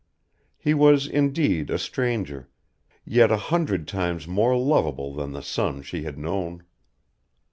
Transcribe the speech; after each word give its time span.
He 0.57 0.73
was 0.73 1.05
indeed 1.05 1.69
a 1.69 1.77
stranger, 1.77 2.49
yet 3.05 3.29
a 3.31 3.37
hundred 3.37 3.87
times 3.87 4.27
more 4.27 4.57
lovable 4.57 5.13
than 5.13 5.31
the 5.33 5.43
son 5.43 5.83
she 5.83 6.05
had 6.05 6.17
known. 6.17 6.63